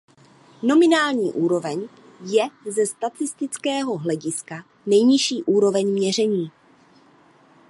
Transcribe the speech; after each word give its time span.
Nominální 0.63 1.33
úroveň 1.33 1.87
je 2.25 2.47
ze 2.71 2.85
statistického 2.85 3.97
hlediska 3.97 4.65
nejnižší 4.85 5.43
úroveň 5.43 5.87
měření. 5.87 6.51